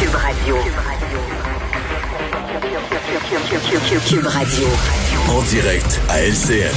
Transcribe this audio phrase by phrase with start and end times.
[0.00, 0.56] Cube Radio.
[4.08, 4.66] Cube Radio.
[5.28, 6.72] En direct à LCN.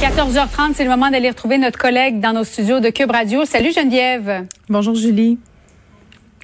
[0.00, 3.44] 14h30, c'est le moment d'aller retrouver notre collègue dans nos studios de Cube Radio.
[3.44, 4.44] Salut Geneviève.
[4.68, 5.38] Bonjour Julie.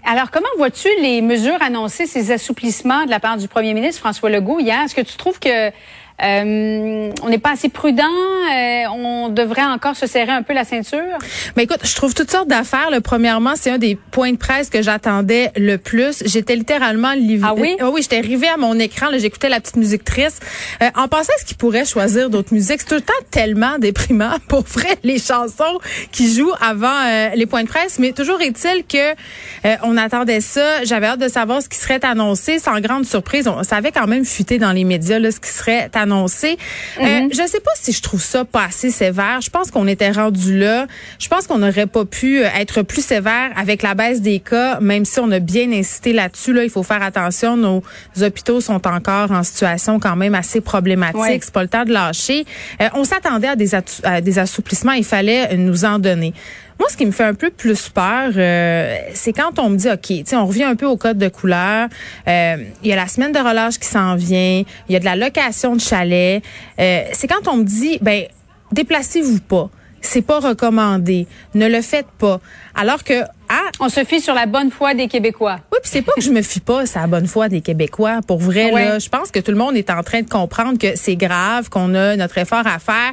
[0.05, 4.31] Alors, comment vois-tu les mesures annoncées, ces assouplissements de la part du premier ministre François
[4.31, 4.83] Legault hier?
[4.83, 5.73] Est-ce que tu trouves que
[6.23, 8.05] euh, on n'est pas assez prudent.
[8.05, 11.19] Euh, on devrait encore se serrer un peu la ceinture.
[11.57, 12.91] Mais écoute, je trouve toutes sortes d'affaires.
[12.91, 16.23] Le premièrement, c'est un des points de presse que j'attendais le plus.
[16.25, 17.49] J'étais littéralement livrée.
[17.51, 17.77] Ah oui?
[17.93, 19.07] oui, j'étais arrivée à mon écran.
[19.19, 20.43] J'écoutais la petite musique triste.
[20.83, 23.79] Euh, en pensant à ce qu'il pourrait choisir d'autres musiques, c'est tout le temps tellement
[23.79, 24.37] déprimant.
[24.49, 25.79] Pour vrai, les chansons
[26.13, 27.99] qui jouent avant euh, les points de presse.
[27.99, 29.15] Mais toujours est-il que
[29.83, 30.85] on attendait ça.
[30.85, 32.59] J'avais hâte de savoir ce qui serait annoncé.
[32.59, 35.91] Sans grande surprise, on savait quand même fuiter dans les médias là, ce qui serait
[35.95, 36.57] annoncé annoncé.
[37.01, 39.41] Euh, je sais pas si je trouve ça pas assez sévère.
[39.41, 40.87] Je pense qu'on était rendu là.
[41.19, 44.81] Je pense qu'on n'aurait pas pu euh, être plus sévère avec la baisse des cas,
[44.81, 46.53] même si on a bien incité là-dessus.
[46.53, 47.57] Là, il faut faire attention.
[47.57, 47.83] Nos
[48.21, 51.45] hôpitaux sont encore en situation quand même assez problématique.
[51.45, 52.45] C'est pas le temps de lâcher.
[52.81, 54.93] Euh, on s'attendait à des, à des assouplissements.
[54.93, 56.33] Il fallait nous en donner.
[56.79, 59.89] Moi, ce qui me fait un peu plus peur, euh, c'est quand on me dit,
[59.91, 61.89] OK, on revient un peu au code de couleur.
[62.29, 64.63] Euh, il y a la semaine de relâche qui s'en vient.
[64.89, 66.43] Il y a de la location de chalet.
[66.79, 68.25] Euh, c'est quand on me dit, ben,
[68.73, 69.71] déplacez-vous pas.
[70.03, 71.27] C'est pas recommandé.
[71.55, 72.41] Ne le faites pas.
[72.77, 75.59] Alors que ah, on se fie sur la bonne foi des Québécois.
[75.73, 78.21] Oui, puis c'est pas que je me fie pas sur la bonne foi des Québécois.
[78.27, 80.97] Pour vrai, là, je pense que tout le monde est en train de comprendre que
[80.97, 83.13] c'est grave, qu'on a notre effort à faire.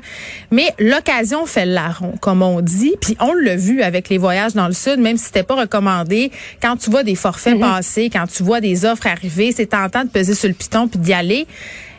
[0.51, 2.93] Mais l'occasion fait le larron, comme on dit.
[3.01, 6.31] Puis on l'a vu avec les voyages dans le Sud, même si c'était pas recommandé.
[6.61, 7.75] Quand tu vois des forfaits mm-hmm.
[7.75, 10.99] passer, quand tu vois des offres arriver, c'est tentant de peser sur le piton puis
[10.99, 11.47] d'y aller.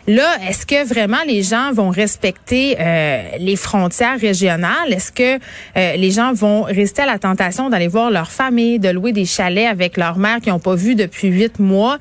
[0.06, 4.92] Là, est-ce que vraiment les gens vont respecter euh, les frontières régionales?
[4.92, 5.38] Est-ce que
[5.76, 9.24] euh, les gens vont rester à la tentation d'aller voir leur famille, de louer des
[9.24, 11.98] chalets avec leur mère qui n'ont pas vu depuis huit mois?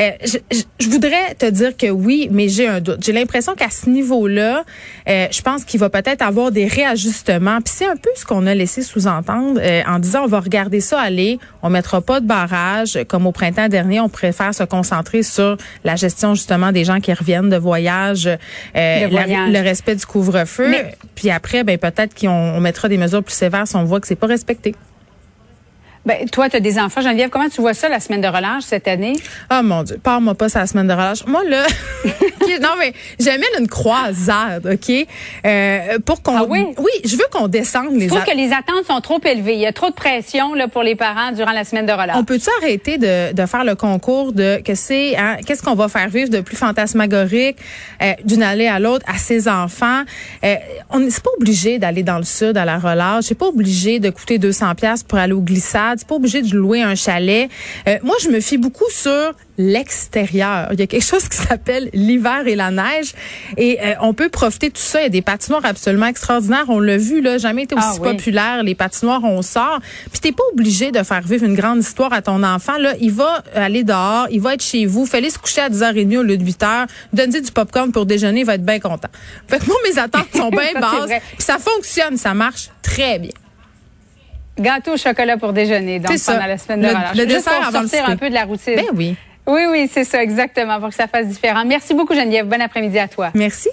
[0.00, 0.38] Euh, je,
[0.80, 3.04] je, voudrais te dire que oui, mais j'ai un doute.
[3.04, 4.64] J'ai l'impression qu'à ce niveau-là,
[5.06, 7.60] je pense qu'il va peut-être avoir des réajustements.
[7.60, 11.00] Puis c'est un peu ce qu'on a laissé sous-entendre en disant on va regarder ça
[11.00, 14.00] aller, on mettra pas de barrage comme au printemps dernier.
[14.00, 18.38] On préfère se concentrer sur la gestion justement des gens qui reviennent de voyage, euh,
[18.74, 20.74] le respect du couvre-feu.
[21.14, 24.16] Puis après, ben peut-être qu'on mettra des mesures plus sévères si on voit que c'est
[24.16, 24.74] pas respecté.
[26.06, 27.30] Ben, toi, tu as des enfants, Geneviève.
[27.30, 29.14] Comment tu vois ça, la semaine de relâche cette année?
[29.48, 29.98] Ah, mon Dieu.
[30.02, 31.24] Parle-moi pas la semaine de relâche.
[31.26, 31.66] Moi, là,
[32.60, 35.06] non, mais j'amène une croisade, OK?
[35.46, 36.36] Euh, pour qu'on.
[36.36, 36.66] Ah oui?
[36.78, 39.54] Oui, je veux qu'on descende les Je trouve que les attentes sont trop élevées.
[39.54, 42.16] Il y a trop de pression, là, pour les parents durant la semaine de relâche.
[42.16, 45.88] On peut-tu arrêter de, de faire le concours de, que c'est, hein, qu'est-ce qu'on va
[45.88, 47.56] faire vivre de plus fantasmagorique,
[48.02, 50.02] euh, d'une allée à l'autre à ses enfants?
[50.44, 50.54] Euh,
[50.90, 53.24] on n'est pas obligé d'aller dans le sud à la relâche.
[53.28, 56.54] C'est pas obligé de coûter 200 pièces pour aller au glissade c'est pas obligé de
[56.54, 57.48] louer un chalet.
[57.88, 60.68] Euh, moi, je me fie beaucoup sur l'extérieur.
[60.72, 63.14] Il y a quelque chose qui s'appelle l'hiver et la neige
[63.56, 65.00] et euh, on peut profiter de tout ça.
[65.00, 66.64] Il y a des patinoires absolument extraordinaires.
[66.68, 68.62] On l'a vu là, jamais été aussi ah populaire.
[68.62, 69.80] Les patinoires, on sort.
[70.10, 72.78] Puis t'es pas obligé de faire vivre une grande histoire à ton enfant.
[72.78, 75.06] Là, il va aller dehors, il va être chez vous.
[75.06, 76.86] Fallait se coucher à 10h30 au lieu de 8h.
[77.12, 79.08] Donnez du popcorn pour déjeuner, il va être bien content.
[79.48, 81.10] Fait que moi, mes attentes sont bien basses.
[81.32, 83.30] Puis ça fonctionne, ça marche très bien.
[84.58, 87.16] Gâteau au chocolat pour déjeuner, donc pendant la semaine de relâche.
[87.16, 88.76] Le dessert pour sortir un peu de la routine.
[88.76, 89.16] Ben oui.
[89.46, 91.64] Oui, oui, c'est ça, exactement, pour que ça fasse différent.
[91.66, 92.46] Merci beaucoup, Geneviève.
[92.46, 93.30] Bon après-midi à toi.
[93.34, 93.68] Merci.